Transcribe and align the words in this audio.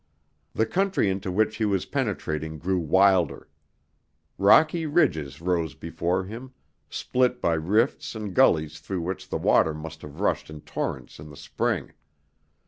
The 0.55 0.65
country 0.65 1.11
into 1.11 1.31
which 1.31 1.57
he 1.57 1.65
was 1.65 1.85
penetrating 1.85 2.57
grew 2.57 2.79
wilder. 2.79 3.47
Rocky 4.39 4.87
ridges 4.87 5.41
rose 5.41 5.75
before 5.75 6.23
him, 6.23 6.53
split 6.89 7.39
by 7.39 7.53
rifts 7.53 8.15
and 8.15 8.33
gullies 8.33 8.79
through 8.79 9.01
which 9.01 9.29
the 9.29 9.37
water 9.37 9.75
must 9.75 10.01
have 10.01 10.19
rushed 10.19 10.49
in 10.49 10.61
torrents 10.61 11.19
in 11.19 11.29
the 11.29 11.37
spring. 11.37 11.91